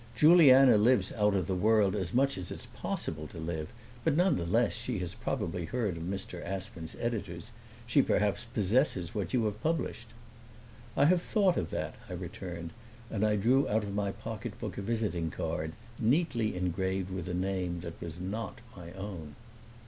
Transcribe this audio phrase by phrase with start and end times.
[0.15, 3.71] "Juliana lives out of the world as much as it is possible to live,
[4.03, 6.43] but none the less she has probably heard of Mr.
[6.43, 7.51] Aspern's editors;
[7.85, 10.07] she perhaps possesses what you have published."
[10.97, 12.71] "I have thought of that," I returned;
[13.11, 17.81] and I drew out of my pocketbook a visiting card, neatly engraved with a name
[17.81, 19.35] that was not my own.